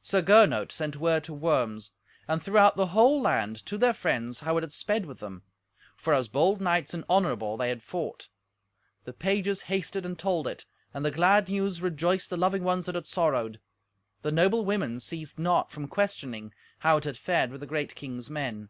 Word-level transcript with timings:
Sir 0.00 0.22
Gernot 0.22 0.70
sent 0.70 0.94
word 0.94 1.24
to 1.24 1.34
Worms, 1.34 1.90
and 2.28 2.40
throughout 2.40 2.76
the 2.76 2.86
whole 2.94 3.20
land, 3.20 3.56
to 3.66 3.76
their 3.76 3.92
friends, 3.92 4.38
how 4.38 4.56
it 4.56 4.60
had 4.62 4.72
sped 4.72 5.06
with 5.06 5.18
them; 5.18 5.42
for 5.96 6.14
as 6.14 6.28
bold 6.28 6.60
knights 6.60 6.94
and 6.94 7.04
honourable 7.10 7.56
they 7.56 7.68
had 7.68 7.82
fought. 7.82 8.28
The 9.06 9.12
pages 9.12 9.62
hasted 9.62 10.06
and 10.06 10.16
told 10.16 10.46
it, 10.46 10.66
and 10.94 11.04
the 11.04 11.10
glad 11.10 11.48
news 11.48 11.82
rejoiced 11.82 12.30
the 12.30 12.36
loving 12.36 12.62
ones 12.62 12.86
that 12.86 12.94
had 12.94 13.08
sorrowed. 13.08 13.58
The 14.22 14.30
noble 14.30 14.64
women 14.64 15.00
ceased 15.00 15.36
not 15.36 15.72
from 15.72 15.88
questioning 15.88 16.54
how 16.86 16.98
it 16.98 17.02
had 17.04 17.18
fared 17.18 17.50
with 17.50 17.60
the 17.60 17.66
great 17.66 17.96
king's 17.96 18.30
men. 18.30 18.68